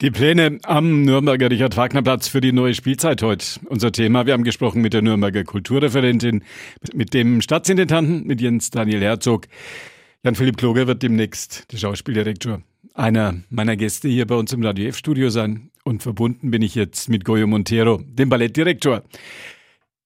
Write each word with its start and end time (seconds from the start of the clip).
Die 0.00 0.10
Pläne 0.10 0.58
am 0.62 1.02
Nürnberger 1.02 1.50
Richard-Wagner-Platz 1.50 2.28
für 2.28 2.40
die 2.40 2.52
neue 2.52 2.72
Spielzeit 2.72 3.22
heute. 3.22 3.60
Unser 3.66 3.92
Thema. 3.92 4.24
Wir 4.24 4.32
haben 4.32 4.44
gesprochen 4.44 4.80
mit 4.80 4.94
der 4.94 5.02
Nürnberger 5.02 5.44
Kulturreferentin, 5.44 6.42
mit 6.94 7.12
dem 7.12 7.42
Stadtsintendanten, 7.42 8.26
mit 8.26 8.40
Jens 8.40 8.70
Daniel 8.70 9.02
Herzog. 9.02 9.46
Jan-Philipp 10.24 10.56
Kloger 10.56 10.86
wird 10.86 11.02
demnächst 11.02 11.70
der 11.70 11.76
Schauspieldirektor 11.76 12.62
einer 12.94 13.42
meiner 13.50 13.76
Gäste 13.76 14.08
hier 14.08 14.26
bei 14.26 14.36
uns 14.36 14.52
im 14.54 14.64
Radio 14.64 14.88
F-Studio 14.88 15.28
sein. 15.28 15.70
Und 15.84 16.02
verbunden 16.02 16.50
bin 16.50 16.62
ich 16.62 16.74
jetzt 16.74 17.08
mit 17.10 17.26
Goyo 17.26 17.46
Montero, 17.46 18.00
dem 18.02 18.30
Ballettdirektor. 18.30 19.02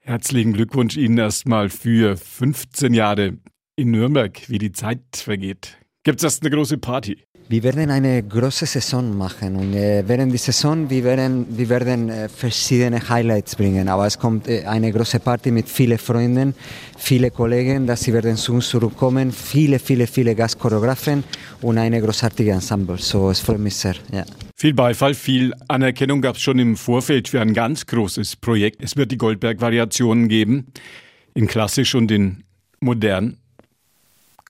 Herzlichen 0.00 0.54
Glückwunsch 0.54 0.96
Ihnen 0.96 1.18
erstmal 1.18 1.68
für 1.68 2.16
15 2.16 2.94
Jahre 2.94 3.38
in 3.76 3.90
Nürnberg, 3.90 4.48
wie 4.48 4.58
die 4.58 4.72
Zeit 4.72 5.02
vergeht. 5.16 5.78
Gibt 6.04 6.18
es 6.18 6.24
erst 6.24 6.42
eine 6.42 6.50
große 6.50 6.78
Party? 6.78 7.16
Wir 7.48 7.62
werden 7.62 7.88
eine 7.88 8.24
große 8.24 8.66
Saison 8.66 9.16
machen 9.16 9.54
und 9.54 9.72
äh, 9.74 10.02
während 10.04 10.32
der 10.32 10.38
Saison 10.40 10.90
wir 10.90 11.04
werden 11.04 11.46
wir 11.48 11.68
werden 11.68 12.08
äh, 12.08 12.28
verschiedene 12.28 13.08
Highlights 13.08 13.54
bringen. 13.54 13.88
Aber 13.88 14.06
es 14.06 14.18
kommt 14.18 14.48
äh, 14.48 14.64
eine 14.64 14.90
große 14.90 15.20
Party 15.20 15.52
mit 15.52 15.68
vielen 15.68 15.98
Freunden, 15.98 16.54
viele 16.98 17.30
Kollegen, 17.30 17.86
dass 17.86 18.00
sie 18.00 18.12
werden 18.12 18.36
zu 18.36 18.54
uns 18.54 18.68
zurückkommen, 18.68 19.30
viele 19.30 19.78
viele 19.78 20.08
viele 20.08 20.34
Gastchoreografen 20.34 21.22
und 21.60 21.78
eine 21.78 22.00
großartige 22.00 22.50
Ensemble. 22.50 22.98
So 22.98 23.30
es 23.30 23.38
freut 23.38 23.60
mich 23.60 23.76
sehr. 23.76 23.94
Ja. 24.10 24.24
Viel 24.56 24.74
Beifall, 24.74 25.14
viel 25.14 25.52
Anerkennung 25.68 26.20
gab 26.20 26.34
es 26.34 26.42
schon 26.42 26.58
im 26.58 26.76
Vorfeld 26.76 27.28
für 27.28 27.40
ein 27.40 27.54
ganz 27.54 27.86
großes 27.86 28.36
Projekt. 28.36 28.82
Es 28.82 28.96
wird 28.96 29.12
die 29.12 29.18
Goldberg-Variationen 29.18 30.28
geben, 30.28 30.66
in 31.34 31.46
klassisch 31.46 31.94
und 31.94 32.10
in 32.10 32.42
modern. 32.80 33.36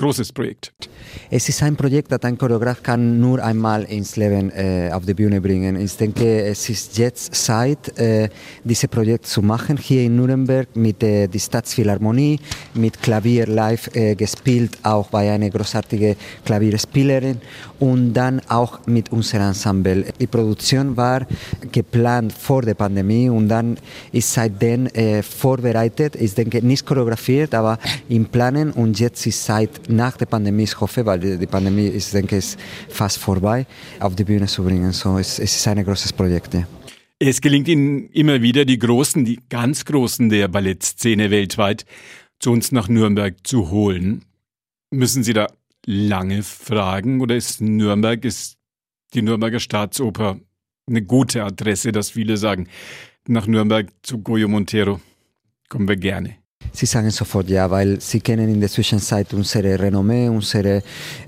Großes 0.00 0.32
Projekt. 0.32 0.72
Es 1.30 1.46
ist 1.50 1.62
ein 1.62 1.76
Projekt, 1.76 2.10
das 2.10 2.22
ein 2.22 2.38
Choreograf 2.38 2.82
kann 2.82 3.20
nur 3.20 3.42
einmal 3.44 3.82
ins 3.82 4.16
Leben 4.16 4.50
äh, 4.50 4.90
auf 4.92 5.04
die 5.04 5.12
Bühne 5.12 5.42
bringen. 5.42 5.78
Ich 5.78 5.94
denke, 5.94 6.42
es 6.44 6.70
ist 6.70 6.96
jetzt 6.96 7.34
Zeit, 7.34 7.98
äh, 7.98 8.30
dieses 8.64 8.88
Projekt 8.88 9.26
zu 9.26 9.42
machen 9.42 9.76
hier 9.76 10.04
in 10.04 10.16
Nürnberg 10.16 10.74
mit 10.74 11.02
äh, 11.02 11.28
der 11.28 11.38
Staatsphilharmonie, 11.38 12.40
mit 12.72 13.02
Klavier 13.02 13.46
live 13.46 13.94
äh, 13.94 14.14
gespielt, 14.14 14.78
auch 14.82 15.08
bei 15.08 15.30
einer 15.30 15.50
großartigen 15.50 16.16
Klavierspielerin 16.46 17.36
und 17.78 18.14
dann 18.14 18.40
auch 18.48 18.86
mit 18.86 19.12
unserem 19.12 19.48
Ensemble. 19.48 20.06
Die 20.18 20.26
Produktion 20.26 20.96
war 20.96 21.26
geplant 21.70 22.32
vor 22.32 22.62
der 22.62 22.74
Pandemie 22.74 23.28
und 23.28 23.48
dann 23.48 23.76
ist 24.12 24.32
seitdem 24.32 24.86
äh, 24.86 25.22
vorbereitet. 25.22 26.16
Ich 26.16 26.34
denke, 26.34 26.64
nicht 26.64 26.86
choreografiert, 26.86 27.54
aber 27.54 27.78
im 28.08 28.24
Planen 28.24 28.70
und 28.72 28.98
jetzt 28.98 29.26
ist 29.26 29.44
Zeit 29.44 29.89
nach 29.90 30.16
der 30.16 30.26
Pandemie, 30.26 30.64
ich 30.64 30.80
hoffe, 30.80 31.04
weil 31.06 31.18
die, 31.38 31.46
Pandemie 31.46 31.86
ist, 31.86 32.14
denke 32.14 32.38
ich, 32.38 32.56
fast 32.88 33.18
vorbei, 33.18 33.66
auf 33.98 34.14
die 34.14 34.24
Bühne 34.24 34.46
zu 34.46 34.64
bringen. 34.64 34.92
So, 34.92 35.18
es, 35.18 35.38
es 35.38 35.56
ist 35.56 35.68
ein 35.68 35.84
großes 35.84 36.12
Projekt. 36.12 36.54
Ja. 36.54 36.66
Es 37.18 37.40
gelingt 37.40 37.68
Ihnen 37.68 38.08
immer 38.10 38.40
wieder, 38.40 38.64
die 38.64 38.78
Großen, 38.78 39.24
die 39.24 39.40
ganz 39.48 39.84
Großen 39.84 40.28
der 40.28 40.48
Ballettszene 40.48 41.30
weltweit 41.30 41.84
zu 42.38 42.50
uns 42.52 42.72
nach 42.72 42.88
Nürnberg 42.88 43.34
zu 43.46 43.70
holen. 43.70 44.24
Müssen 44.90 45.22
Sie 45.22 45.34
da 45.34 45.46
lange 45.84 46.42
fragen 46.42 47.20
oder 47.20 47.36
ist 47.36 47.60
Nürnberg, 47.60 48.24
ist 48.24 48.56
die 49.14 49.22
Nürnberger 49.22 49.60
Staatsoper 49.60 50.40
eine 50.88 51.02
gute 51.02 51.44
Adresse, 51.44 51.92
dass 51.92 52.10
viele 52.10 52.36
sagen, 52.36 52.68
nach 53.26 53.46
Nürnberg 53.46 53.88
zu 54.02 54.18
Goyo 54.18 54.48
Montero 54.48 55.00
kommen 55.68 55.88
wir 55.88 55.96
gerne? 55.96 56.36
Sie 56.72 56.86
sagen 56.86 57.10
sofort 57.10 57.48
ja, 57.48 57.68
weil 57.70 58.00
Sie 58.00 58.20
kennen 58.20 58.48
in 58.48 58.60
der 58.60 58.68
Zwischenzeit 58.68 59.32
unsere 59.34 59.78
Renommee, 59.78 60.28
unsere 60.28 60.82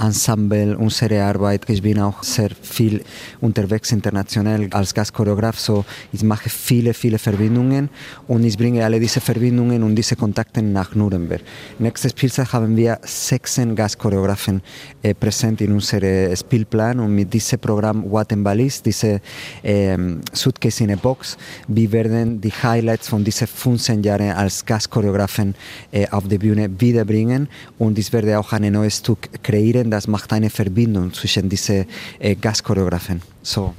Ensemble, 0.00 0.76
unsere 0.76 1.22
Arbeit. 1.22 1.68
Ich 1.68 1.82
bin 1.82 2.00
auch 2.00 2.22
sehr 2.22 2.50
viel 2.62 3.02
unterwegs 3.40 3.92
international 3.92 4.66
als 4.70 4.94
Gastchoreograf, 4.94 5.58
so 5.58 5.84
ich 6.12 6.22
mache 6.22 6.48
viele, 6.48 6.94
viele 6.94 7.18
Verbindungen 7.18 7.90
und 8.26 8.44
ich 8.44 8.56
bringe 8.56 8.84
alle 8.84 8.98
diese 8.98 9.20
Verbindungen 9.20 9.82
und 9.82 9.94
diese 9.94 10.16
Kontakte 10.16 10.62
nach 10.62 10.94
Nürnberg. 10.94 11.42
Nächstes 11.78 12.12
Spieltag 12.12 12.52
haben 12.52 12.74
wir 12.76 12.98
16 13.02 13.76
Gastchoreografen 13.76 14.62
äh, 15.02 15.14
präsent 15.14 15.60
in 15.60 15.72
unserem 15.72 16.34
Spielplan 16.34 16.98
und 17.00 17.14
mit 17.14 17.32
diesem 17.32 17.58
Programm 17.58 18.10
What 18.10 18.32
and 18.32 18.42
Ballis, 18.42 18.82
diese 18.82 19.20
ähm, 19.62 20.20
Suitcase 20.32 20.84
in 20.84 20.92
a 20.92 20.96
Box, 20.96 21.36
wir 21.68 21.92
werden 21.92 22.40
die 22.40 22.52
Highlights 22.52 23.08
von 23.08 23.22
diesen 23.22 23.46
15 23.46 24.02
Jahren 24.02 24.32
als 24.32 24.64
Gastchoreograf 24.64 25.25
Choreografen 25.26 25.54
äh, 25.92 26.08
auf 26.10 26.28
die 26.28 26.38
Bühne 26.38 26.68
wiederbringen 26.78 27.48
und 27.78 27.98
ich 27.98 28.12
werde 28.12 28.38
auch 28.38 28.52
ein 28.52 28.72
neues 28.72 28.98
Stück 28.98 29.42
kreieren, 29.42 29.90
das 29.90 30.06
macht 30.06 30.32
eine 30.32 30.50
Verbindung 30.50 31.12
zwischen 31.12 31.48
diesen 31.48 31.86
äh, 32.18 32.34
Gastchoreografen. 32.34 33.22
So 33.42 33.74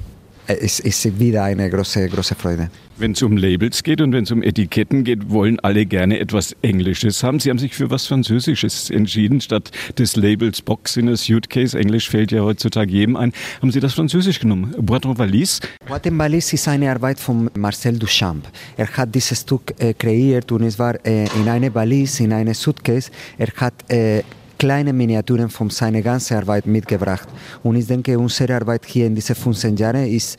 es 0.48 0.80
ist 0.80 1.18
wieder 1.18 1.44
eine 1.44 1.68
große, 1.68 2.08
große 2.08 2.34
Freude. 2.34 2.70
Wenn 3.00 3.12
es 3.12 3.22
um 3.22 3.36
Labels 3.36 3.84
geht 3.84 4.00
und 4.00 4.12
wenn 4.12 4.24
es 4.24 4.32
um 4.32 4.42
Etiketten 4.42 5.04
geht, 5.04 5.30
wollen 5.30 5.60
alle 5.60 5.86
gerne 5.86 6.18
etwas 6.18 6.56
Englisches 6.62 7.22
haben. 7.22 7.38
Sie 7.38 7.48
haben 7.48 7.58
sich 7.58 7.72
für 7.76 7.90
was 7.90 8.08
Französisches 8.08 8.90
entschieden, 8.90 9.40
statt 9.40 9.70
des 9.96 10.16
Labels 10.16 10.60
Box 10.62 10.96
in 10.96 11.08
a 11.08 11.16
Suitcase. 11.16 11.78
Englisch 11.78 12.10
fällt 12.10 12.32
ja 12.32 12.42
heutzutage 12.42 12.90
jedem 12.90 13.14
ein. 13.14 13.32
Haben 13.62 13.70
Sie 13.70 13.78
das 13.78 13.94
Französisch 13.94 14.40
genommen? 14.40 14.74
Boîte 14.80 15.16
Valise? 15.16 15.60
Boîte 15.88 16.10
Valise 16.18 16.54
ist 16.54 16.66
eine 16.66 16.90
Arbeit 16.90 17.20
von 17.20 17.48
Marcel 17.56 17.96
Duchamp. 18.00 18.48
Er 18.76 18.88
hat 18.88 19.14
dieses 19.14 19.42
Stück 19.42 19.74
äh, 19.78 19.94
kreiert 19.94 20.50
und 20.50 20.64
es 20.64 20.76
war 20.76 20.94
äh, 21.06 21.26
in 21.40 21.48
eine 21.48 21.72
Valise, 21.72 22.24
in 22.24 22.32
eine 22.32 22.52
Suitcase. 22.52 23.12
Er 23.38 23.52
hat 23.58 23.74
äh, 23.92 24.24
kleine 24.58 24.92
Miniaturen 24.92 25.48
von 25.48 25.70
seiner 25.70 26.02
ganzen 26.02 26.36
Arbeit 26.36 26.66
mitgebracht. 26.66 27.28
Und 27.62 27.76
ich 27.76 27.86
denke, 27.86 28.18
unsere 28.18 28.56
Arbeit 28.56 28.86
hier 28.86 29.06
in 29.06 29.14
diesen 29.14 29.36
15 29.36 29.76
Jahren 29.76 30.04
ist 30.04 30.36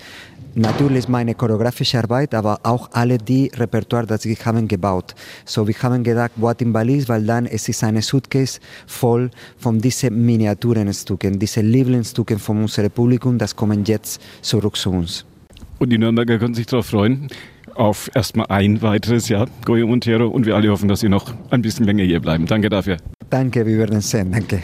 natürlich 0.56 1.08
meine 1.08 1.36
choreografische 1.36 2.00
Arbeit, 2.00 2.34
aber 2.34 2.60
auch 2.64 2.90
alle 2.94 3.18
die 3.18 3.52
Repertoire, 3.56 4.06
das 4.06 4.26
wir 4.26 4.36
haben 4.46 4.68
gebaut. 4.68 5.16
So, 5.46 5.68
wir 5.68 5.76
haben 5.82 6.04
gedacht, 6.04 6.32
What 6.36 6.62
in 6.62 6.74
Balis, 6.74 7.08
weil 7.10 7.26
dann 7.26 7.46
es 7.46 7.70
ist 7.70 7.84
eine 7.84 8.02
Suitcase 8.02 8.60
voll 8.88 9.30
von 9.58 9.80
diesen 9.80 10.26
Miniaturenstücken, 10.26 11.40
diese 11.40 11.62
Lieblingsstücken 11.62 12.40
von 12.40 12.64
unserem 12.64 12.92
Publikum, 12.92 13.38
das 13.38 13.56
kommen 13.56 13.84
jetzt 13.86 14.22
zurück 14.42 14.76
zu 14.78 14.92
uns. 14.92 15.26
Und 15.80 15.92
die 15.92 15.98
Nürnberger 15.98 16.38
können 16.38 16.54
sich 16.54 16.66
darauf 16.66 16.88
freuen 16.88 17.30
auf 17.80 18.12
erstmal 18.14 18.48
ein 18.50 18.82
weiteres 18.82 19.30
Jahr, 19.30 19.48
Goyo 19.66 19.88
Montero. 19.88 20.28
Und 20.28 20.46
wir 20.46 20.56
alle 20.56 20.70
hoffen, 20.70 20.90
dass 20.90 21.00
Sie 21.00 21.10
noch 21.10 21.34
ein 21.50 21.62
bisschen 21.62 21.86
länger 21.86 22.04
hier 22.04 22.20
bleiben. 22.20 22.46
Danke 22.46 22.70
dafür. 22.70 22.98
Danke, 23.30 23.66
wir 23.66 23.78
werden 23.78 24.02
sehen. 24.02 24.32
Danke. 24.32 24.62